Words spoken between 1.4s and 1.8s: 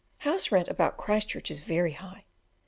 is